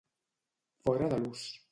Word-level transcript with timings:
Fora 0.87 1.09
de 1.13 1.19
l'ús. 1.27 1.45